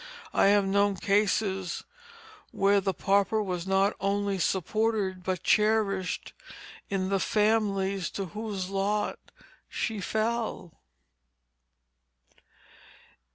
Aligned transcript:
I 0.33 0.47
have 0.47 0.65
known 0.65 0.95
cases 0.95 1.83
where 2.49 2.81
the 2.81 2.91
pauper 2.91 3.39
was 3.43 3.67
not 3.67 3.95
only 3.99 4.39
supported 4.39 5.21
but 5.23 5.43
cherished 5.43 6.33
in 6.89 7.09
the 7.09 7.19
families 7.19 8.09
to 8.17 8.25
whose 8.33 8.71
lot 8.71 9.19
she 9.69 10.01
fell. 10.01 10.71